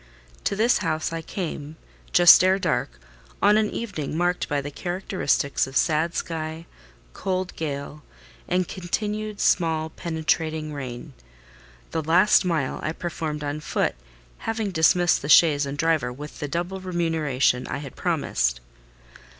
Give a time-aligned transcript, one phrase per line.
[0.45, 1.75] To this house I came
[2.11, 2.99] just ere dark
[3.39, 6.65] on an evening marked by the characteristics of sad sky,
[7.13, 8.01] cold gale,
[8.47, 11.13] and continued small penetrating rain.
[11.91, 13.93] The last mile I performed on foot,
[14.39, 18.59] having dismissed the chaise and driver with the double remuneration I had promised.